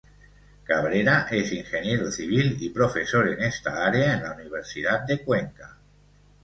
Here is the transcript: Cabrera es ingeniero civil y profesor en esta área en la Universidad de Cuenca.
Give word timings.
Cabrera 0.69 1.27
es 1.29 1.51
ingeniero 1.53 2.09
civil 2.09 2.57
y 2.59 2.69
profesor 2.71 3.29
en 3.29 3.43
esta 3.43 3.85
área 3.85 4.15
en 4.17 4.23
la 4.23 4.33
Universidad 4.33 5.01
de 5.05 5.23
Cuenca. 5.23 5.77